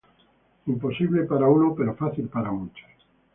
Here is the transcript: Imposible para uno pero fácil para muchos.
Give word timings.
Imposible 0.65 1.25
para 1.25 1.47
uno 1.47 1.75
pero 1.75 1.93
fácil 1.95 2.27
para 2.27 2.51
muchos. 2.51 2.89